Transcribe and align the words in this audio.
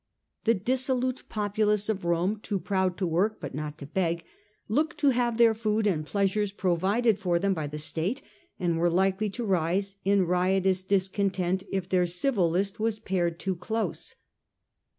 The 0.45 0.55
dissolute 0.55 1.21
populace 1.29 1.87
of 1.87 2.05
Rome, 2.05 2.39
too 2.41 2.59
proud 2.59 2.97
to 2.97 3.05
work 3.05 3.39
but 3.39 3.53
not 3.53 3.77
to 3.77 3.85
beg, 3.85 4.23
looked 4.67 4.97
to 4.97 5.11
have 5.11 5.37
their 5.37 5.53
food 5.53 5.85
and 5.85 6.03
pleasures 6.07 6.51
provided 6.51 7.19
for 7.19 7.37
them 7.37 7.53
by 7.53 7.67
the 7.67 7.77
state, 7.77 8.23
and 8.59 8.79
were 8.79 8.89
likely 8.89 9.29
to 9.29 9.45
rise 9.45 9.97
in 10.03 10.25
riotous 10.25 10.81
discontent 10.81 11.65
if 11.71 11.87
their 11.87 12.07
civil 12.07 12.49
list 12.49 12.79
were 12.79 12.93
pared 13.05 13.37
too 13.37 13.55
close. 13.55 14.15